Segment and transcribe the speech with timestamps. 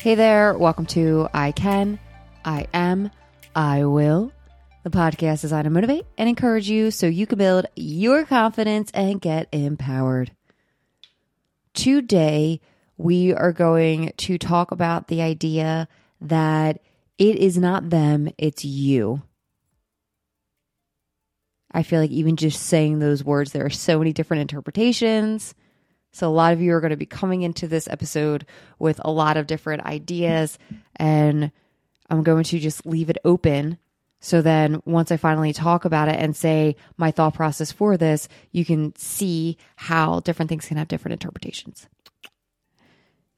[0.00, 1.98] Hey there, welcome to I Can,
[2.42, 3.10] I Am,
[3.54, 4.32] I Will.
[4.82, 8.90] The podcast is designed to motivate and encourage you so you can build your confidence
[8.94, 10.32] and get empowered.
[11.74, 12.62] Today,
[12.96, 15.86] we are going to talk about the idea
[16.22, 16.80] that
[17.18, 19.20] it is not them, it's you.
[21.70, 25.54] I feel like even just saying those words, there are so many different interpretations.
[26.12, 28.46] So, a lot of you are going to be coming into this episode
[28.78, 30.58] with a lot of different ideas,
[30.96, 31.52] and
[32.08, 33.78] I'm going to just leave it open.
[34.18, 38.28] So then, once I finally talk about it and say my thought process for this,
[38.52, 41.88] you can see how different things can have different interpretations.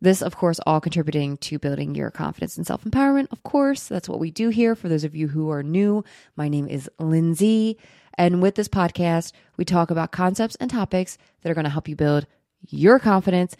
[0.00, 3.28] This, of course, all contributing to building your confidence and self empowerment.
[3.30, 4.74] Of course, that's what we do here.
[4.74, 6.04] For those of you who are new,
[6.36, 7.78] my name is Lindsay.
[8.18, 11.88] And with this podcast, we talk about concepts and topics that are going to help
[11.88, 12.26] you build
[12.68, 13.56] your confidence,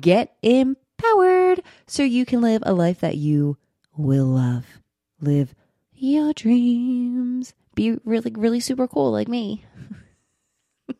[0.00, 3.56] get empowered so you can live a life that you
[3.96, 4.66] will love.
[5.20, 5.54] Live
[5.94, 7.54] your dreams.
[7.74, 9.64] Be really, really super cool like me.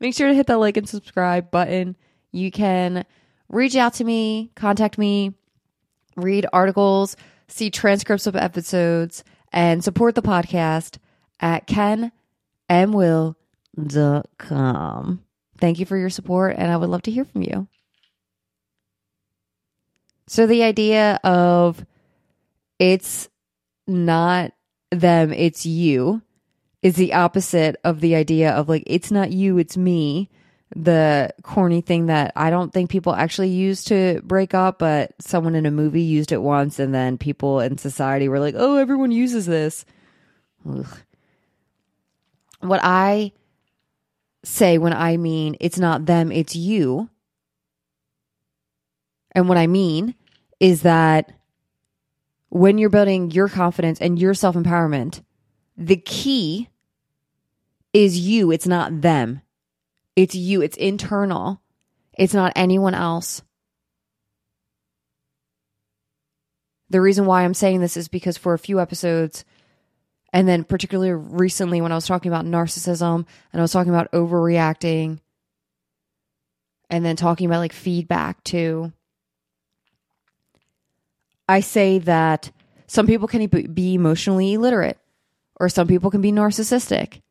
[0.00, 1.96] Make sure to hit that like and subscribe button.
[2.30, 3.04] You can
[3.48, 5.34] reach out to me, contact me,
[6.16, 7.16] read articles,
[7.48, 10.98] see transcripts of episodes, and support the podcast
[11.40, 13.34] at kenmwill.com.
[15.60, 17.66] Thank you for your support, and I would love to hear from you.
[20.26, 21.84] So, the idea of
[22.78, 23.28] it's
[23.86, 24.52] not
[24.90, 26.22] them, it's you
[26.82, 30.30] is the opposite of the idea of like, it's not you, it's me.
[30.76, 35.54] The corny thing that I don't think people actually use to break up, but someone
[35.54, 39.10] in a movie used it once, and then people in society were like, oh, everyone
[39.10, 39.86] uses this.
[40.68, 40.86] Ugh.
[42.60, 43.32] What I
[44.44, 47.08] say when I mean it's not them, it's you.
[49.32, 50.14] And what I mean
[50.60, 51.32] is that
[52.48, 55.22] when you're building your confidence and your self empowerment,
[55.76, 56.68] the key
[57.92, 58.50] is you.
[58.50, 59.42] It's not them.
[60.16, 60.62] It's you.
[60.62, 61.60] It's internal.
[62.18, 63.42] It's not anyone else.
[66.90, 69.44] The reason why I'm saying this is because for a few episodes,
[70.32, 74.12] and then, particularly recently, when I was talking about narcissism and I was talking about
[74.12, 75.20] overreacting,
[76.90, 78.92] and then talking about like feedback too,
[81.48, 82.50] I say that
[82.86, 84.98] some people can be emotionally illiterate
[85.60, 87.22] or some people can be narcissistic.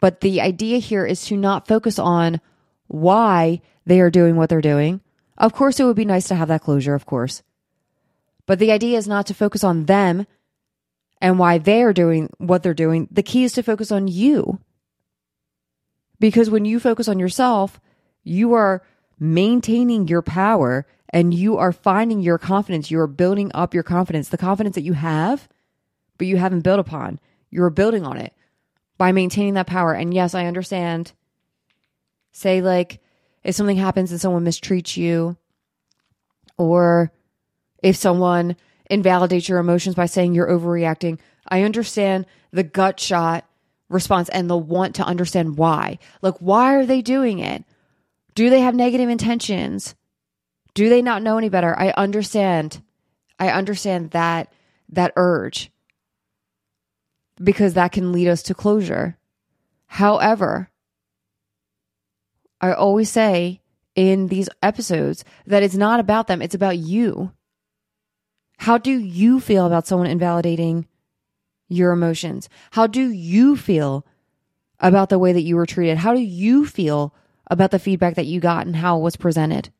[0.00, 2.40] But the idea here is to not focus on
[2.88, 5.00] why they are doing what they're doing.
[5.38, 7.42] Of course, it would be nice to have that closure, of course.
[8.46, 10.26] But the idea is not to focus on them
[11.20, 14.60] and why they are doing what they're doing, the key is to focus on you.
[16.18, 17.80] Because when you focus on yourself,
[18.22, 18.82] you are
[19.18, 22.90] maintaining your power and you are finding your confidence.
[22.90, 25.48] You are building up your confidence, the confidence that you have,
[26.18, 27.20] but you haven't built upon.
[27.50, 28.32] You're building on it
[28.98, 29.92] by maintaining that power.
[29.92, 31.12] And yes, I understand.
[32.32, 33.00] Say, like,
[33.44, 35.36] if something happens and someone mistreats you,
[36.58, 37.12] or
[37.82, 38.56] if someone
[38.90, 41.18] invalidate your emotions by saying you're overreacting.
[41.48, 43.44] I understand the gut shot
[43.88, 45.98] response and the want to understand why.
[46.22, 47.64] Like, why are they doing it?
[48.34, 49.94] Do they have negative intentions?
[50.74, 51.78] Do they not know any better?
[51.78, 52.82] I understand.
[53.38, 54.52] I understand that
[54.90, 55.70] that urge
[57.42, 59.16] because that can lead us to closure.
[59.86, 60.70] However,
[62.60, 63.60] I always say
[63.94, 67.32] in these episodes that it's not about them, it's about you.
[68.58, 70.86] How do you feel about someone invalidating
[71.68, 72.48] your emotions?
[72.72, 74.06] How do you feel
[74.80, 75.98] about the way that you were treated?
[75.98, 77.14] How do you feel
[77.48, 79.70] about the feedback that you got and how it was presented?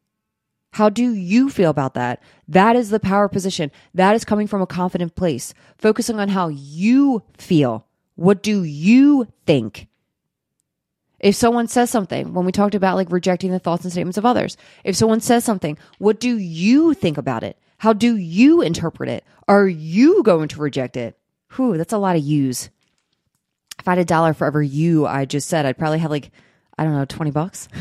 [0.72, 2.22] How do you feel about that?
[2.47, 3.70] That is the power position.
[3.94, 7.86] That is coming from a confident place, focusing on how you feel.
[8.15, 9.88] What do you think?
[11.19, 14.27] If someone says something, when we talked about like rejecting the thoughts and statements of
[14.27, 17.59] others, if someone says something, what do you think about it?
[17.78, 19.25] How do you interpret it?
[19.49, 21.19] Are you going to reject it?
[21.55, 22.71] Whew, that's a lot of yous.
[23.78, 26.31] If I had a dollar for every you I just said, I'd probably have like,
[26.78, 27.69] I don't know, 20 bucks.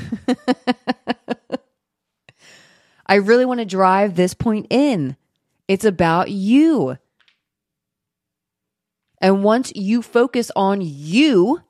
[3.08, 5.16] I really want to drive this point in.
[5.68, 6.98] It's about you.
[9.20, 11.62] And once you focus on you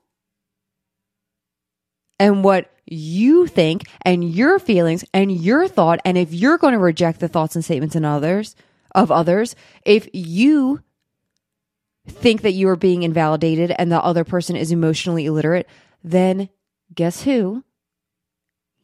[2.18, 6.78] and what you think and your feelings and your thought and if you're going to
[6.78, 8.54] reject the thoughts and statements in others
[8.94, 10.80] of others if you
[12.06, 15.66] think that you are being invalidated and the other person is emotionally illiterate
[16.04, 16.48] then
[16.94, 17.64] guess who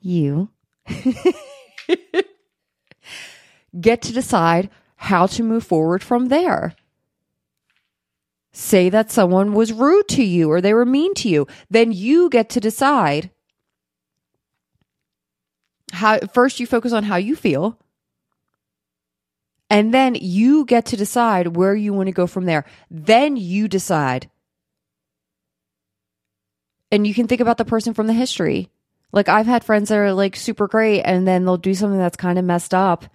[0.01, 0.49] you
[3.81, 6.75] get to decide how to move forward from there.
[8.53, 12.29] Say that someone was rude to you or they were mean to you, then you
[12.29, 13.31] get to decide
[15.93, 17.79] how first you focus on how you feel
[19.73, 22.67] and then you get to decide where you want to go from there.
[22.91, 24.29] Then you decide.
[26.91, 28.69] And you can think about the person from the history.
[29.13, 32.19] Like I've had friends that are like super great and then they'll do something that's
[32.19, 33.07] kind of messed up.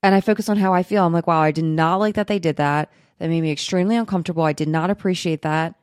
[0.00, 1.04] And I focus on how I feel.
[1.04, 2.92] I'm like, wow, I did not like that they did that.
[3.18, 4.44] That made me extremely uncomfortable.
[4.44, 5.74] I did not appreciate that.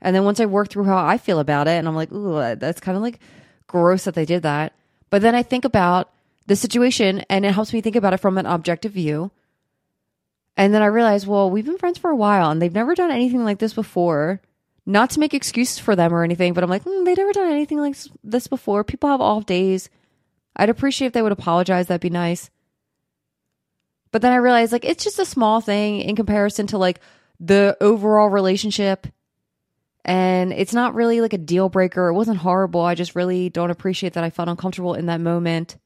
[0.00, 2.54] And then once I work through how I feel about it, and I'm like, ooh,
[2.56, 3.18] that's kind of like
[3.66, 4.74] gross that they did that.
[5.10, 6.12] But then I think about
[6.46, 9.30] the situation and it helps me think about it from an objective view.
[10.56, 13.10] And then I realized, well, we've been friends for a while and they've never done
[13.10, 14.40] anything like this before.
[14.86, 17.50] Not to make excuses for them or anything, but I'm like, mm, they've never done
[17.50, 18.84] anything like this before.
[18.84, 19.90] People have off days.
[20.54, 21.88] I'd appreciate if they would apologize.
[21.88, 22.50] That'd be nice.
[24.12, 27.00] But then I realized, like, it's just a small thing in comparison to like
[27.40, 29.06] the overall relationship.
[30.04, 32.08] And it's not really like a deal breaker.
[32.08, 32.80] It wasn't horrible.
[32.80, 35.76] I just really don't appreciate that I felt uncomfortable in that moment.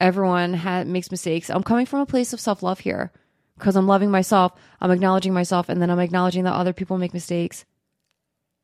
[0.00, 1.50] Everyone ha- makes mistakes.
[1.50, 3.12] I'm coming from a place of self love here
[3.58, 4.52] because I'm loving myself.
[4.80, 7.64] I'm acknowledging myself, and then I'm acknowledging that other people make mistakes.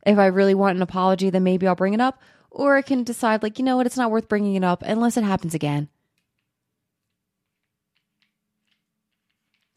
[0.07, 2.21] If I really want an apology, then maybe I'll bring it up,
[2.51, 5.17] or I can decide, like, you know what, it's not worth bringing it up unless
[5.17, 5.89] it happens again.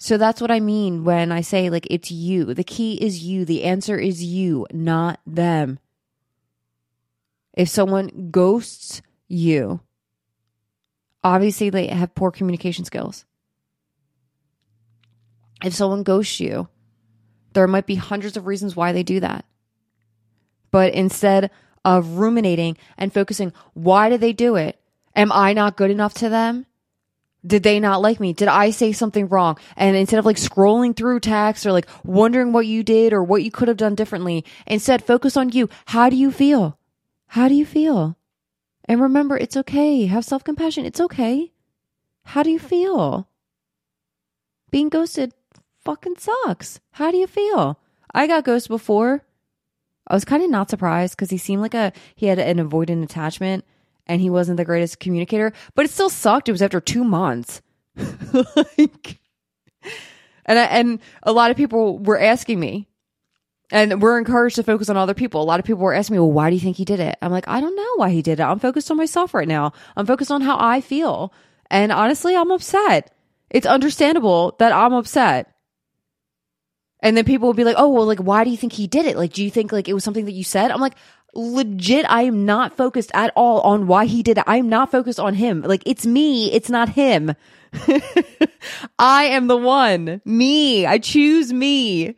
[0.02, 2.54] So that's what I mean when I say, like, it's you.
[2.54, 3.44] The key is you.
[3.44, 5.78] The answer is you, not them.
[7.54, 9.82] If someone ghosts you,
[11.22, 13.26] obviously they have poor communication skills.
[15.62, 16.70] If someone ghosts you,
[17.52, 19.44] there might be hundreds of reasons why they do that.
[20.72, 21.52] But instead
[21.84, 24.80] of ruminating and focusing, why did they do it?
[25.14, 26.68] Am I not good enough to them?
[27.46, 28.34] Did they not like me?
[28.34, 29.58] Did I say something wrong?
[29.78, 33.44] And instead of like scrolling through text or like wondering what you did or what
[33.44, 35.70] you could have done differently, instead focus on you.
[35.86, 36.78] How do you feel?
[37.28, 38.18] How do you feel?
[38.86, 40.06] And remember, it's okay.
[40.08, 40.86] Have self compassion.
[40.86, 41.54] It's okay.
[42.26, 43.30] How do you feel?
[44.72, 45.34] Being ghosted
[45.86, 46.80] fucking sucks.
[46.92, 47.80] How do you feel?
[48.14, 49.24] I got ghosted before.
[50.08, 53.04] I was kind of not surprised because he seemed like a he had an avoidant
[53.04, 53.64] attachment
[54.10, 56.50] and he wasn't the greatest communicator, but it still sucked.
[56.50, 57.62] It was after two months.
[57.96, 59.20] like,
[60.46, 62.88] and I, and a lot of people were asking me,
[63.72, 65.44] and we're encouraged to focus on other people.
[65.44, 67.18] A lot of people were asking me, well, why do you think he did it?
[67.22, 68.44] I'm like, I don't know why he did it.
[68.44, 69.74] I'm focused on myself right now.
[69.96, 71.32] I'm focused on how I feel.
[71.70, 73.14] And honestly, I'm upset.
[73.52, 75.54] It's understandable that I'm upset.
[77.02, 79.06] And then people will be like, oh, well, like, why do you think he did
[79.06, 79.16] it?
[79.16, 80.72] Like, do you think like it was something that you said?
[80.72, 80.96] I'm like,
[81.34, 84.44] legit, I am not focused at all on why he did it.
[84.48, 85.62] I am not focused on him.
[85.62, 86.52] Like, it's me.
[86.52, 87.36] It's not him.
[89.00, 90.22] I am the one.
[90.26, 90.86] Me.
[90.86, 92.16] I choose me.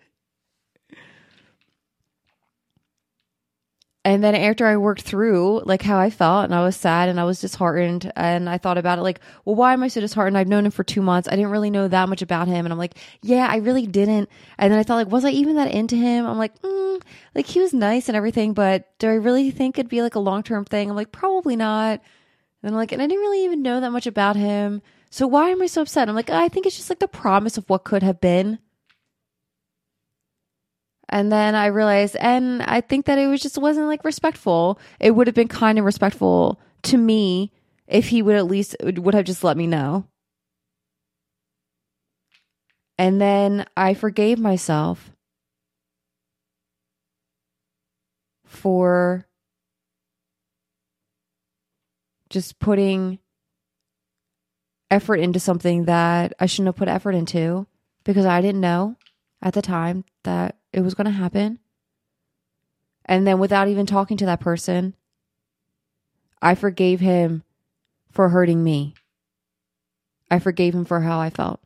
[4.03, 7.19] And then after I worked through like how I felt and I was sad and
[7.19, 10.37] I was disheartened and I thought about it like, well, why am I so disheartened?
[10.37, 11.27] I've known him for two months.
[11.27, 12.65] I didn't really know that much about him.
[12.65, 14.27] And I'm like, yeah, I really didn't.
[14.57, 16.25] And then I thought like, was I even that into him?
[16.25, 17.01] I'm like, mm,
[17.35, 20.19] like he was nice and everything, but do I really think it'd be like a
[20.19, 20.89] long term thing?
[20.89, 22.01] I'm like, probably not.
[22.63, 24.81] And I'm like, and I didn't really even know that much about him.
[25.11, 26.09] So why am I so upset?
[26.09, 28.57] I'm like, I think it's just like the promise of what could have been.
[31.11, 34.79] And then I realized, and I think that it was just wasn't like respectful.
[34.99, 37.51] It would have been kind and respectful to me
[37.87, 40.05] if he would at least would have just let me know.
[42.97, 45.11] And then I forgave myself
[48.45, 49.27] for
[52.29, 53.19] just putting
[54.89, 57.67] effort into something that I shouldn't have put effort into
[58.03, 58.95] because I didn't know
[59.41, 61.59] at the time that it was going to happen.
[63.05, 64.93] And then without even talking to that person,
[66.41, 67.43] I forgave him
[68.11, 68.93] for hurting me.
[70.29, 71.59] I forgave him for how I felt.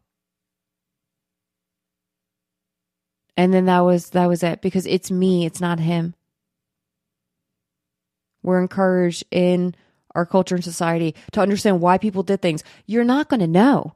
[3.38, 6.16] And then that was that was it because it's me, it's not him.
[8.42, 9.76] We're encouraged in
[10.14, 12.64] our culture and society to understand why people did things.
[12.86, 13.94] You're not going to know.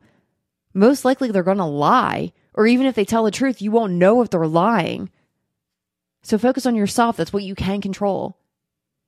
[0.74, 3.94] Most likely they're going to lie or even if they tell the truth, you won't
[3.94, 5.10] know if they're lying.
[6.24, 7.16] So focus on yourself.
[7.16, 8.38] That's what you can control.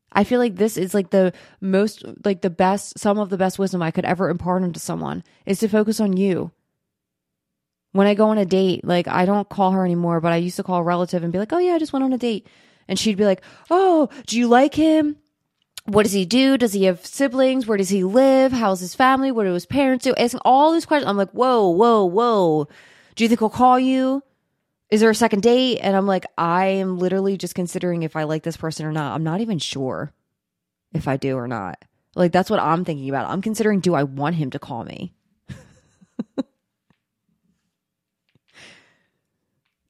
[0.10, 3.60] I feel like this is like the most, like the best, some of the best
[3.60, 6.52] wisdom I could ever impart into someone is to focus on you.
[7.92, 10.56] When I go on a date, like I don't call her anymore, but I used
[10.56, 12.48] to call a relative and be like, oh yeah, I just went on a date.
[12.88, 15.18] And she'd be like, oh, do you like him?
[15.86, 16.58] what does he do?
[16.58, 17.66] Does he have siblings?
[17.66, 18.52] Where does he live?
[18.52, 19.32] How's his family?
[19.32, 20.14] What do his parents do?
[20.16, 21.10] Asking all these questions.
[21.10, 22.68] I'm like, whoa, whoa, whoa.
[23.22, 24.24] Do you think he'll call you?
[24.90, 25.78] Is there a second date?
[25.78, 29.14] And I'm like, I am literally just considering if I like this person or not.
[29.14, 30.12] I'm not even sure
[30.92, 31.86] if I do or not.
[32.16, 33.30] Like, that's what I'm thinking about.
[33.30, 35.14] I'm considering do I want him to call me?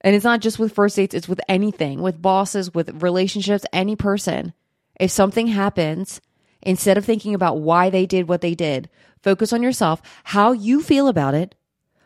[0.02, 3.96] and it's not just with first dates, it's with anything, with bosses, with relationships, any
[3.96, 4.52] person.
[5.00, 6.20] If something happens,
[6.60, 8.90] instead of thinking about why they did what they did,
[9.22, 11.54] focus on yourself, how you feel about it,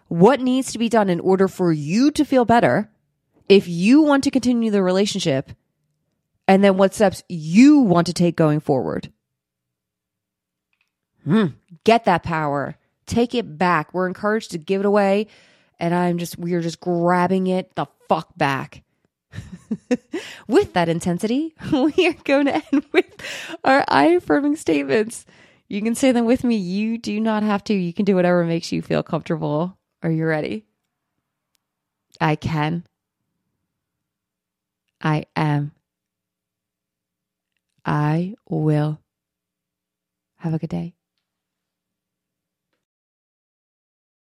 [0.09, 2.91] what needs to be done in order for you to feel better
[3.49, 5.53] if you want to continue the relationship,
[6.49, 9.13] and then what steps you want to take going forward.
[11.27, 12.77] Mm, get that power.
[13.07, 13.93] Take it back.
[13.93, 15.27] We're encouraged to give it away.
[15.79, 18.83] And I'm just, we're just grabbing it the fuck back.
[20.49, 23.07] with that intensity, we are going to end with
[23.65, 25.27] our I affirming statements.
[25.69, 26.57] You can say them with me.
[26.57, 27.75] You do not have to.
[27.75, 29.76] You can do whatever makes you feel comfortable.
[30.03, 30.67] Are you ready?
[32.21, 32.85] I can.
[35.01, 35.73] I am.
[37.87, 39.01] I will.
[40.39, 40.96] Have a good day.